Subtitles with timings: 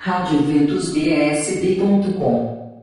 [0.00, 2.78] radioventusbsb.com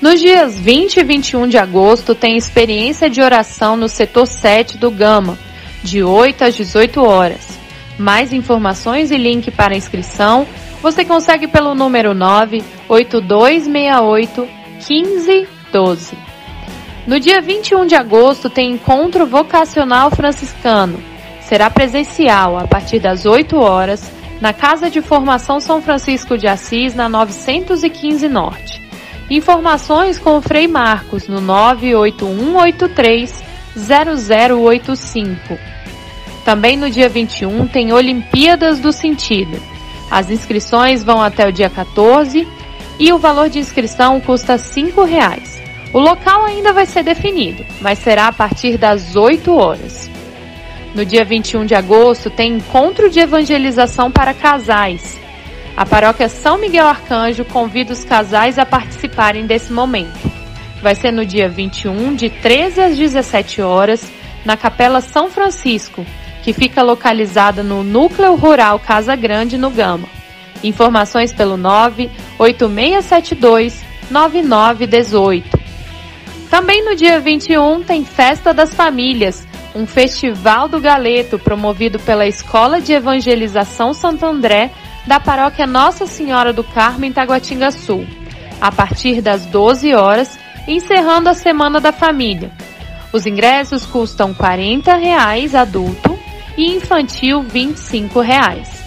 [0.00, 4.92] Nos dias 20 e 21 de agosto tem experiência de oração no setor 7 do
[4.92, 5.36] Gama,
[5.82, 7.58] de 8 às 18 horas.
[7.98, 10.46] Mais informações e link para inscrição
[10.80, 14.48] você consegue pelo número 98268
[14.88, 16.16] 1512.
[17.08, 21.09] No dia 21 de agosto tem encontro vocacional franciscano.
[21.50, 24.08] Será presencial a partir das 8 horas
[24.40, 28.80] na Casa de Formação São Francisco de Assis, na 915 Norte.
[29.28, 33.42] Informações com o Frei Marcos no 98183
[33.76, 35.58] 0085.
[36.44, 39.60] Também no dia 21 tem Olimpíadas do Sentido.
[40.08, 42.46] As inscrições vão até o dia 14
[42.96, 45.60] e o valor de inscrição custa R$ reais.
[45.92, 50.08] O local ainda vai ser definido, mas será a partir das 8 horas.
[50.94, 55.20] No dia 21 de agosto tem encontro de evangelização para casais.
[55.76, 60.18] A paróquia São Miguel Arcanjo convida os casais a participarem desse momento.
[60.82, 64.04] Vai ser no dia 21, de 13 às 17 horas,
[64.44, 66.04] na Capela São Francisco,
[66.42, 70.08] que fica localizada no Núcleo Rural Casa Grande, no Gama.
[70.62, 75.58] Informações pelo 98672 9918.
[76.50, 82.80] Também no dia 21 tem Festa das Famílias, um festival do galeto promovido pela Escola
[82.80, 84.70] de Evangelização Santo André
[85.06, 88.06] da paróquia Nossa Senhora do Carmo em Taguatinga Sul,
[88.60, 92.50] a partir das 12 horas, encerrando a Semana da Família.
[93.12, 96.18] Os ingressos custam 40 reais adulto
[96.56, 98.79] e infantil 25 reais.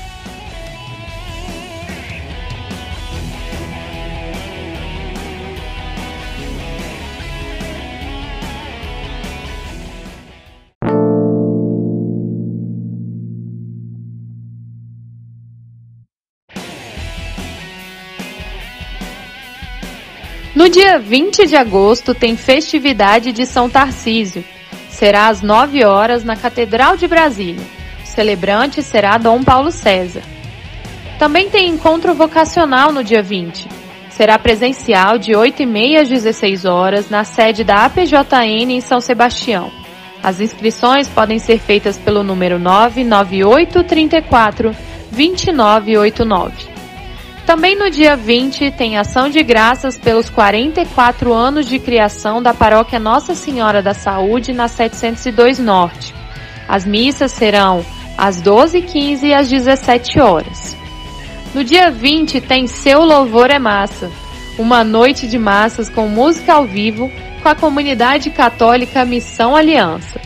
[20.64, 24.46] No dia 20 de agosto tem festividade de São Tarcísio.
[24.90, 27.66] Será às 9 horas na Catedral de Brasília.
[28.02, 30.22] O celebrante será Dom Paulo César.
[31.20, 33.68] Também tem encontro vocacional no dia 20.
[34.10, 39.70] Será presencial de 8h30 às 16 horas na sede da APJN em São Sebastião.
[40.24, 44.74] As inscrições podem ser feitas pelo número 99834
[45.12, 46.73] 2989.
[47.46, 52.98] Também no dia 20 tem ação de graças pelos 44 anos de criação da paróquia
[52.98, 56.16] Nossa Senhora da Saúde na 702 Norte.
[56.70, 57.86] As missas serão
[58.18, 60.78] às 12h15 e às 17 horas.
[61.54, 64.10] No dia 20 tem Seu Louvor é Massa,
[64.58, 67.12] uma noite de massas com música ao vivo
[67.42, 70.20] com a comunidade católica Missão Aliança.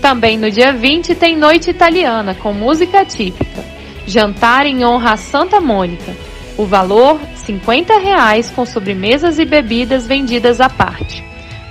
[0.00, 3.64] Também no dia 20 tem Noite Italiana com música típica,
[4.06, 6.14] jantar em honra a Santa Mônica
[6.56, 11.24] o valor, 50 reais, com sobremesas e bebidas vendidas à parte.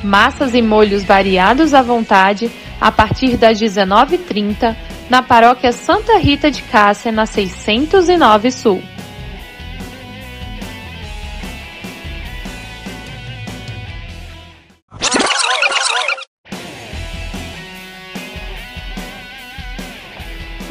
[0.03, 4.75] Massas e molhos variados à vontade a partir das 19h30
[5.09, 8.95] na paróquia Santa Rita de Cássia, na 609 Sul.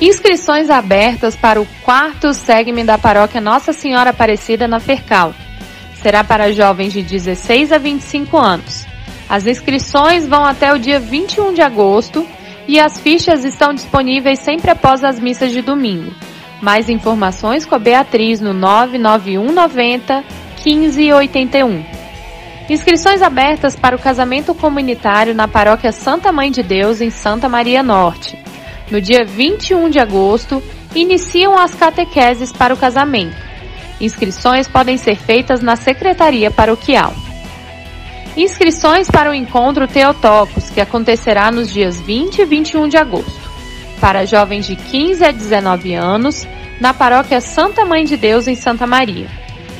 [0.06, 5.32] Inscrições abertas para o quarto segmento da paróquia Nossa Senhora Aparecida na Fercal.
[5.94, 8.86] Será para jovens de 16 a 25 anos.
[9.26, 12.28] As inscrições vão até o dia 21 de agosto
[12.68, 16.12] e as fichas estão disponíveis sempre após as missas de domingo.
[16.60, 20.22] Mais informações com a Beatriz no 99190
[20.62, 21.82] 1581.
[22.68, 27.82] Inscrições abertas para o casamento comunitário na paróquia Santa Mãe de Deus em Santa Maria
[27.82, 28.43] Norte
[28.90, 30.62] no dia 21 de agosto,
[30.94, 33.36] iniciam as catequeses para o casamento.
[34.00, 37.14] Inscrições podem ser feitas na Secretaria Paroquial.
[38.36, 43.50] Inscrições para o encontro Teotocos, que acontecerá nos dias 20 e 21 de agosto,
[44.00, 46.46] para jovens de 15 a 19 anos,
[46.80, 49.28] na paróquia Santa Mãe de Deus, em Santa Maria.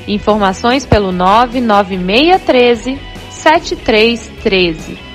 [0.07, 2.99] Informações pelo 99613
[3.31, 5.14] 7313.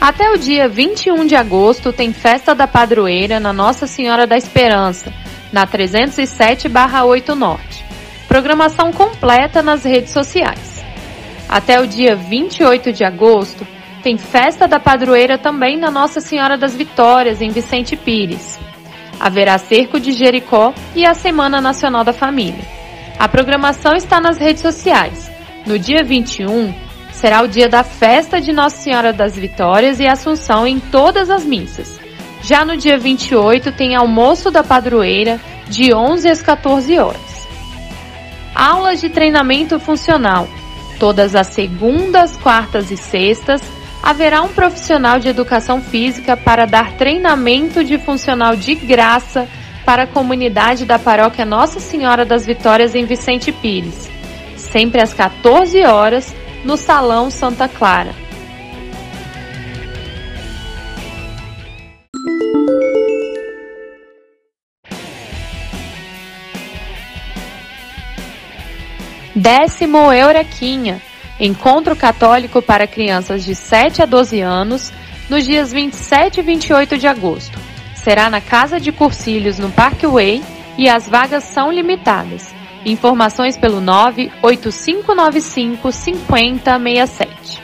[0.00, 5.12] Até o dia 21 de agosto tem festa da padroeira na Nossa Senhora da Esperança,
[5.52, 7.84] na 307/8 Norte.
[8.26, 10.82] Programação completa nas redes sociais.
[11.46, 13.66] Até o dia 28 de agosto
[14.02, 18.58] tem festa da padroeira também na Nossa Senhora das Vitórias, em Vicente Pires.
[19.20, 22.64] Haverá cerco de Jericó e a Semana Nacional da Família.
[23.18, 25.30] A programação está nas redes sociais.
[25.66, 26.72] No dia 21,
[27.12, 31.44] será o dia da festa de Nossa Senhora das Vitórias e Assunção em todas as
[31.44, 31.98] missas.
[32.42, 37.48] Já no dia 28 tem almoço da padroeira de 11 às 14 horas.
[38.54, 40.48] Aulas de treinamento funcional.
[40.98, 43.62] Todas as segundas, quartas e sextas
[44.02, 49.46] haverá um profissional de educação física para dar treinamento de funcional de graça
[49.84, 54.08] para a comunidade da paróquia Nossa Senhora das Vitórias em Vicente Pires,
[54.56, 56.34] sempre às 14 horas,
[56.64, 58.14] no Salão Santa Clara.
[69.34, 71.00] Décimo Eurequinha,
[71.38, 74.92] encontro católico para crianças de 7 a 12 anos,
[75.30, 77.58] nos dias 27 e 28 de agosto.
[77.94, 80.42] Será na Casa de Cursilhos, no Parkway,
[80.76, 82.59] e as vagas são limitadas.
[82.84, 87.62] Informações pelo 98595 5067.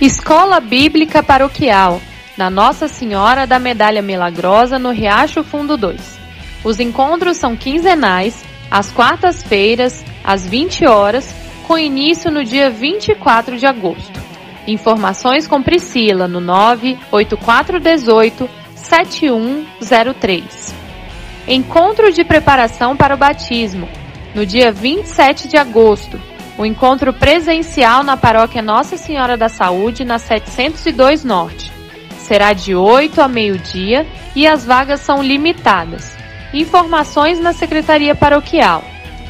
[0.00, 2.00] Escola Bíblica Paroquial,
[2.36, 6.20] na Nossa Senhora da Medalha Milagrosa, no Riacho Fundo 2.
[6.62, 11.34] Os encontros são quinzenais, às quartas-feiras, às 20 horas,
[11.66, 14.20] com início no dia 24 de agosto.
[14.68, 20.74] Informações com Priscila no 98418 7103.
[21.48, 23.88] Encontro de preparação para o batismo,
[24.32, 26.20] no dia 27 de agosto,
[26.58, 31.72] o encontro presencial na paróquia Nossa Senhora da Saúde, na 702 Norte.
[32.18, 36.16] Será de 8 a meio-dia e as vagas são limitadas.
[36.52, 38.82] Informações na Secretaria Paroquial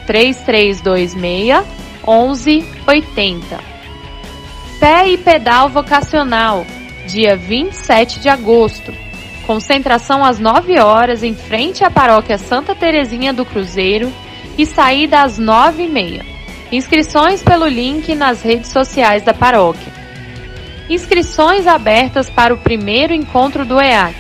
[0.07, 1.65] 3326
[2.03, 3.61] 1180.
[4.81, 6.65] Pé e pedal vocacional,
[7.07, 8.95] dia 27 de agosto.
[9.47, 14.11] Concentração às 9 horas em frente à paróquia Santa Terezinha do Cruzeiro
[14.57, 16.38] e saída às 9 e meia.
[16.70, 19.91] Inscrições pelo link nas redes sociais da paróquia.
[20.91, 24.15] Inscrições abertas para o primeiro encontro do EAC,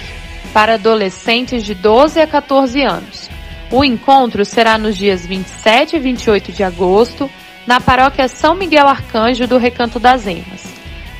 [0.52, 3.28] para adolescentes de 12 a 14 anos.
[3.70, 7.30] O encontro será nos dias 27 e 28 de agosto,
[7.66, 10.64] na paróquia São Miguel Arcanjo do Recanto das Emas.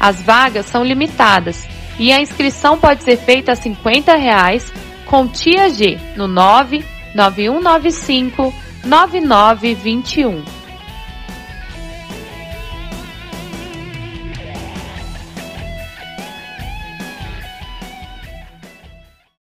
[0.01, 4.73] As vagas são limitadas e a inscrição pode ser feita a 50 reais
[5.05, 10.58] com Tia G no 99195 9921.